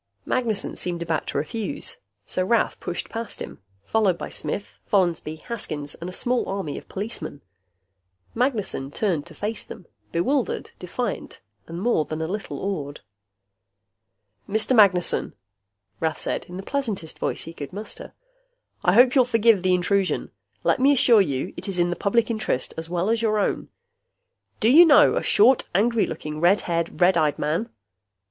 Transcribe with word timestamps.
Magnessen 0.25 0.75
seemed 0.75 1.03
about 1.03 1.27
to 1.27 1.37
refuse, 1.37 1.97
so 2.25 2.43
Rath 2.43 2.79
pushed 2.79 3.07
past 3.07 3.39
him, 3.39 3.61
followed 3.85 4.17
by 4.17 4.29
Smith, 4.29 4.79
Follansby, 4.87 5.35
Haskins, 5.41 5.93
and 5.93 6.09
a 6.09 6.11
small 6.11 6.49
army 6.49 6.75
of 6.75 6.89
policemen. 6.89 7.41
Magnessen 8.33 8.89
turned 8.89 9.27
to 9.27 9.35
face 9.35 9.63
them, 9.63 9.85
bewildered, 10.11 10.71
defiant 10.79 11.39
and 11.67 11.79
more 11.79 12.03
than 12.05 12.19
a 12.19 12.25
little 12.25 12.59
awed. 12.59 13.01
"Mr. 14.49 14.75
Magnessen," 14.75 15.35
Rath 15.99 16.19
said, 16.19 16.45
in 16.45 16.57
the 16.57 16.63
pleasantest 16.63 17.19
voice 17.19 17.43
he 17.43 17.53
could 17.53 17.71
muster, 17.71 18.15
"I 18.83 18.93
hope 18.93 19.13
you'll 19.13 19.23
forgive 19.23 19.61
the 19.61 19.75
intrusion. 19.75 20.31
Let 20.63 20.79
me 20.79 20.91
assure 20.93 21.21
you, 21.21 21.53
it 21.55 21.67
is 21.67 21.77
in 21.77 21.91
the 21.91 21.95
Public 21.95 22.31
Interest, 22.31 22.73
as 22.75 22.89
well 22.89 23.11
as 23.11 23.21
your 23.21 23.37
own. 23.37 23.69
Do 24.59 24.69
you 24.71 24.83
know 24.83 25.15
a 25.15 25.21
short, 25.21 25.67
angry 25.75 26.07
looking, 26.07 26.41
red 26.41 26.61
haired, 26.61 26.99
red 27.01 27.17
eyed 27.19 27.37
man?" 27.37 27.69